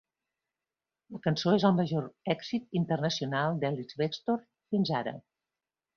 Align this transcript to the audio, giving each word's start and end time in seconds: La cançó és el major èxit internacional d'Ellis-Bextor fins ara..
La 1.15 1.19
cançó 1.27 1.53
és 1.57 1.65
el 1.69 1.75
major 1.81 2.09
èxit 2.35 2.65
internacional 2.81 3.61
d'Ellis-Bextor 3.61 4.43
fins 4.73 4.93
ara.. 5.03 5.19